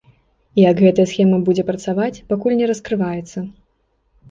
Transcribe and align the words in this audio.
Як 0.69 0.79
гэтая 0.85 1.05
схема 1.11 1.37
будзе 1.51 1.67
працаваць, 1.69 2.21
пакуль 2.33 2.59
не 2.63 2.73
раскрываецца. 2.73 3.47